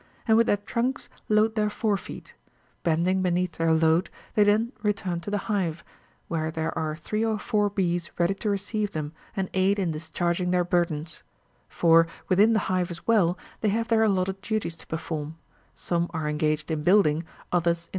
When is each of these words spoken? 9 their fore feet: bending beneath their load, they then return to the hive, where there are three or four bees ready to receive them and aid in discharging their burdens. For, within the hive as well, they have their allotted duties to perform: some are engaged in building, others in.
9 0.27 0.39
their 0.47 1.69
fore 1.69 1.95
feet: 1.95 2.33
bending 2.81 3.21
beneath 3.21 3.57
their 3.59 3.71
load, 3.71 4.09
they 4.33 4.43
then 4.43 4.71
return 4.81 5.19
to 5.19 5.29
the 5.29 5.37
hive, 5.45 5.83
where 6.27 6.49
there 6.49 6.75
are 6.75 6.95
three 6.95 7.23
or 7.23 7.37
four 7.37 7.69
bees 7.69 8.09
ready 8.17 8.33
to 8.33 8.49
receive 8.49 8.93
them 8.93 9.13
and 9.35 9.47
aid 9.53 9.77
in 9.77 9.91
discharging 9.91 10.49
their 10.49 10.63
burdens. 10.65 11.21
For, 11.69 12.07
within 12.29 12.53
the 12.53 12.61
hive 12.65 12.89
as 12.89 13.05
well, 13.05 13.37
they 13.59 13.69
have 13.69 13.89
their 13.89 14.01
allotted 14.01 14.41
duties 14.41 14.75
to 14.77 14.87
perform: 14.87 15.37
some 15.75 16.09
are 16.15 16.27
engaged 16.27 16.71
in 16.71 16.81
building, 16.81 17.23
others 17.51 17.83
in. 17.85 17.89